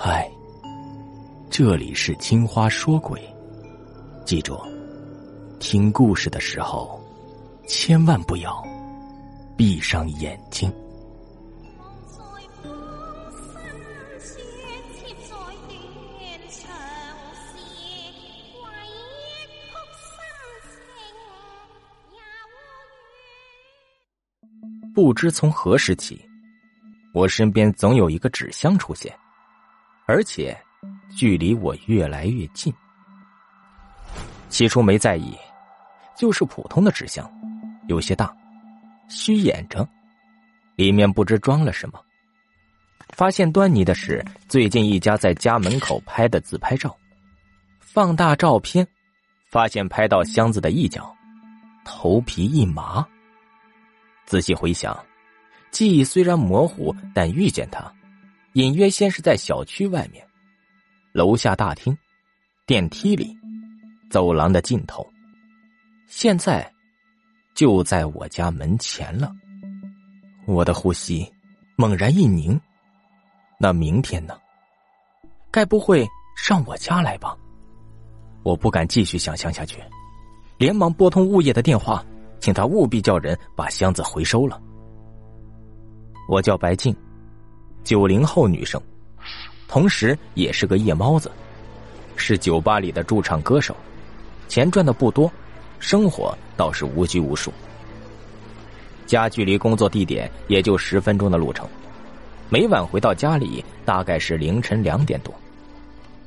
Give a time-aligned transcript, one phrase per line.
[0.00, 0.30] 嗨，
[1.50, 3.20] 这里是青花说鬼，
[4.24, 4.56] 记住，
[5.58, 7.02] 听故事的时候
[7.66, 8.64] 千万不要
[9.56, 10.72] 闭上眼睛。
[24.94, 26.24] 不知从何时起，
[27.12, 29.12] 我身边总有一个纸箱出现。
[30.08, 30.58] 而且，
[31.14, 32.72] 距离我越来越近。
[34.48, 35.36] 起初没在意，
[36.16, 37.30] 就是普通的纸箱，
[37.88, 38.34] 有些大，
[39.10, 39.86] 虚掩着，
[40.76, 42.02] 里面不知装了什么。
[43.10, 46.96] 发现端倪的是，最近一家在家门口拍的自拍照，
[47.78, 48.88] 放大照片，
[49.50, 51.14] 发现拍到箱子的一角，
[51.84, 53.06] 头皮一麻。
[54.24, 54.98] 仔细回想，
[55.70, 57.92] 记忆虽然模糊，但遇见他。
[58.54, 60.26] 隐约先是在小区外面，
[61.12, 61.96] 楼下大厅，
[62.66, 63.36] 电梯里，
[64.10, 65.06] 走廊的尽头。
[66.06, 66.72] 现在，
[67.54, 69.30] 就在我家门前了。
[70.46, 71.30] 我的呼吸
[71.76, 72.58] 猛然一凝。
[73.58, 74.38] 那明天呢？
[75.50, 77.36] 该不会上我家来吧？
[78.42, 79.78] 我不敢继续想象下去，
[80.56, 82.04] 连忙拨通物业的电话，
[82.40, 84.60] 请他务必叫人把箱子回收了。
[86.28, 86.96] 我叫白静。
[87.88, 88.78] 九零后女生，
[89.66, 91.32] 同时也是个夜猫子，
[92.16, 93.74] 是酒吧里的驻唱歌手，
[94.46, 95.32] 钱赚的不多，
[95.78, 97.50] 生活倒是无拘无束。
[99.06, 101.66] 家距离工作地点也就十分钟的路程，
[102.50, 105.34] 每晚回到家里大概是凌晨两点多。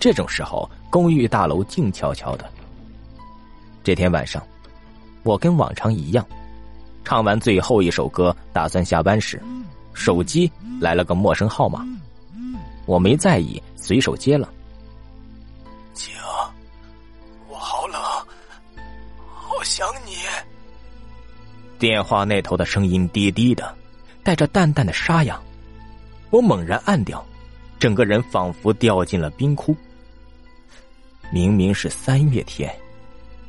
[0.00, 2.50] 这种时候，公寓大楼静悄悄的。
[3.84, 4.44] 这天晚上，
[5.22, 6.26] 我跟往常一样，
[7.04, 9.40] 唱完最后一首歌，打算下班时。
[9.94, 10.50] 手机
[10.80, 11.86] 来了个陌生号码，
[12.84, 14.52] 我没在意，随手接了。
[15.94, 16.12] 晴，
[17.48, 18.00] 我好冷，
[19.24, 20.16] 好想你。
[21.78, 23.74] 电话那头的声音低低的，
[24.22, 25.40] 带着淡淡的沙哑。
[26.30, 27.24] 我猛然按掉，
[27.78, 29.76] 整个人仿佛掉进了冰窟。
[31.30, 32.74] 明明是三月天，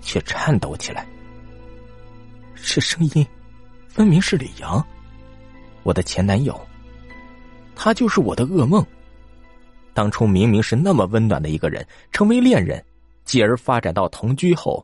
[0.02, 1.06] 却颤抖起来。
[2.56, 3.26] 这声音，
[3.88, 4.86] 分明是李阳。
[5.86, 6.60] 我的前男友，
[7.76, 8.84] 他就是我的噩梦。
[9.94, 12.84] 当初明明是那么温暖的一个人，成为恋人，
[13.24, 14.84] 继而发展到同居后，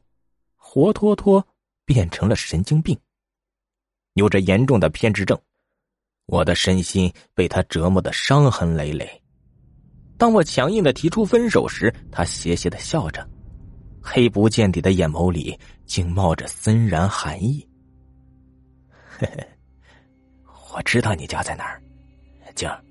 [0.56, 1.44] 活脱脱
[1.86, 2.96] 变成了神经病，
[4.14, 5.36] 有着严重的偏执症。
[6.28, 9.10] 我的身心被他折磨的伤痕累累。
[10.20, 13.28] 当我强硬的提出分手时，他邪邪的笑着，
[14.00, 17.68] 黑不见底的眼眸里竟冒着森然寒意。
[19.18, 19.48] 嘿嘿。
[20.74, 21.82] 我知道你家在哪儿，
[22.56, 22.82] 静儿，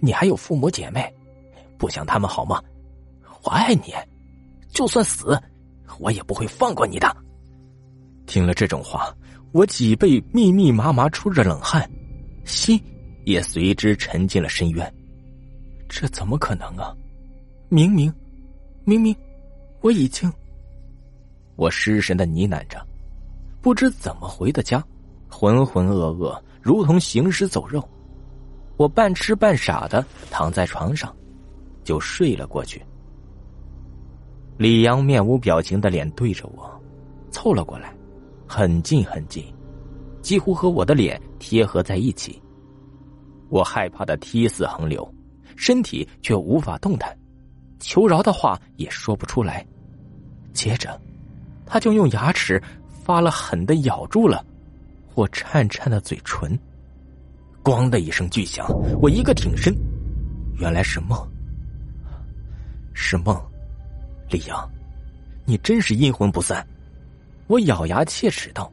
[0.00, 1.12] 你还有父母姐妹，
[1.78, 2.60] 不想他们好吗？
[3.44, 3.94] 我爱你，
[4.70, 5.40] 就算死，
[6.00, 7.16] 我也不会放过你的。
[8.26, 9.14] 听了这种话，
[9.52, 11.88] 我脊背密密麻麻出着冷汗，
[12.44, 12.80] 心
[13.24, 14.94] 也随之沉进了深渊。
[15.88, 16.96] 这怎么可能啊？
[17.68, 18.12] 明明，
[18.84, 19.14] 明明，
[19.82, 20.32] 我已经……
[21.54, 22.84] 我失神的呢喃着，
[23.60, 24.82] 不知怎么回的家，
[25.28, 26.36] 浑浑噩噩。
[26.64, 27.86] 如同行尸走肉，
[28.78, 31.14] 我半痴半傻的躺在床上，
[31.84, 32.82] 就睡了过去。
[34.56, 36.82] 李阳面无表情的脸对着我，
[37.30, 37.94] 凑了过来，
[38.48, 39.44] 很近很近，
[40.22, 42.42] 几乎和我的脸贴合在一起。
[43.50, 45.06] 我害怕的涕泗横流，
[45.56, 47.14] 身体却无法动弹，
[47.78, 49.66] 求饶的话也说不出来。
[50.54, 50.98] 接着，
[51.66, 52.58] 他就用牙齿
[52.88, 54.42] 发了狠的咬住了。
[55.14, 56.58] 我颤颤的嘴唇，
[57.62, 58.66] 咣的一声巨响，
[59.00, 59.74] 我一个挺身，
[60.58, 61.16] 原来是梦，
[62.92, 63.40] 是梦，
[64.28, 64.68] 李阳，
[65.44, 66.66] 你真是阴魂不散！
[67.46, 68.72] 我咬牙切齿道，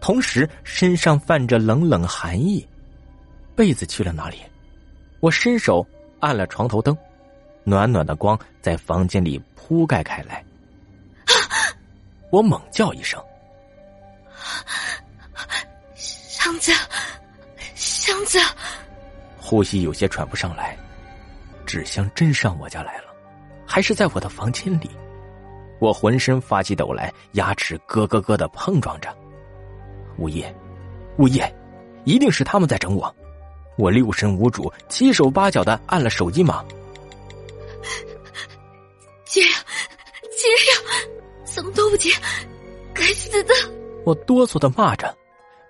[0.00, 2.66] 同时身上泛着冷冷寒意。
[3.54, 4.36] 被子去了哪里？
[5.20, 5.86] 我伸手
[6.20, 6.94] 按了床头灯，
[7.64, 10.44] 暖暖的光在房间里铺盖开来。
[12.30, 13.18] 我猛叫一声。
[16.46, 16.72] 箱子，
[17.74, 18.38] 箱子，
[19.36, 20.78] 呼吸有些喘不上来。
[21.66, 23.06] 纸箱真上我家来了，
[23.66, 24.88] 还是在我的房间里。
[25.80, 29.12] 我浑身发起抖来，牙齿咯咯咯的碰撞着。
[30.18, 30.54] 物业，
[31.18, 31.52] 物业，
[32.04, 33.12] 一定是他们在整我。
[33.76, 36.64] 我六神无主，七手八脚的按了手机码。
[39.24, 39.48] 接呀，
[40.30, 41.08] 接呀，
[41.44, 42.12] 怎么都不接？
[42.94, 43.52] 该死的！
[44.04, 45.12] 我哆嗦的骂着。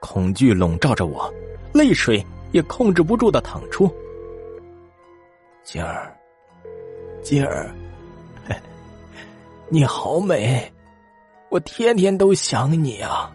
[0.06, 1.28] 恐惧笼罩着我，
[1.74, 3.90] 泪水也控制不住的淌出。
[5.64, 6.16] 静儿，
[7.24, 7.74] 静儿，
[9.68, 10.72] 你好美，
[11.48, 13.28] 我天天都想你啊！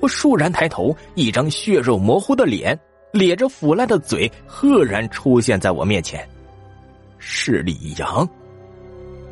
[0.00, 2.76] 我倏然抬头，一张血肉模糊的脸，
[3.12, 6.28] 咧着腐烂的嘴，赫然出现在我面前。
[7.18, 8.28] 是李阳，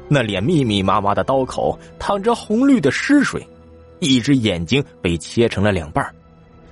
[0.08, 3.44] 那脸密密麻麻的刀口淌着红绿的尸水，
[4.04, 6.14] 一只眼睛被切成了两半，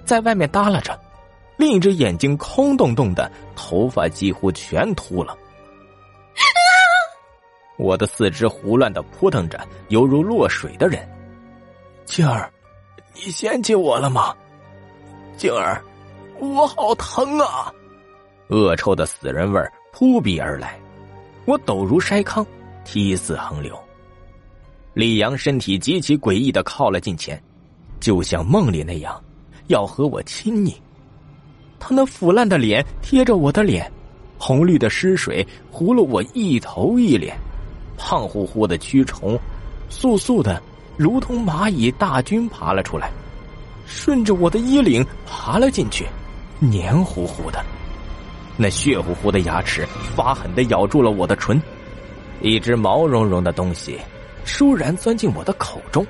[0.05, 0.99] 在外面耷拉着，
[1.57, 5.37] 另一只眼睛空洞洞的，头发几乎全秃了。
[7.79, 9.59] 我的四肢胡乱的扑腾着，
[9.89, 11.09] 犹如落水的人。
[12.05, 12.53] 静儿。
[13.15, 14.35] 你嫌弃我了吗，
[15.37, 15.83] 静儿？
[16.39, 17.71] 我好疼啊！
[18.49, 20.81] 恶臭的死人味儿扑鼻而来，
[21.45, 22.45] 我抖如筛糠，
[22.87, 23.79] 涕泗横流。
[24.95, 27.43] 李阳身体极其诡异的靠了近前，
[27.99, 29.19] 就像梦里那样，
[29.69, 30.75] 要和我亲昵。
[31.81, 33.91] 他那腐烂的脸贴着我的脸，
[34.39, 37.37] 红绿的尸水糊了我一头一脸，
[37.97, 39.39] 胖乎乎的蛆虫，
[39.91, 40.63] 簌簌的。
[40.99, 43.11] 如同蚂蚁大军爬了出来，
[43.87, 46.07] 顺着我的衣领爬了进去，
[46.61, 47.65] 黏糊糊的，
[48.59, 51.61] 那血乎乎的牙齿发狠的咬住了我的唇，
[52.43, 53.99] 一只毛茸茸的东西
[54.45, 56.07] 倏然钻进我的口中，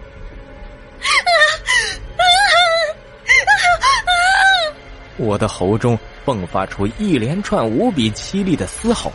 [5.17, 9.13] 我的喉中迸发出一连串无比凄厉的嘶吼。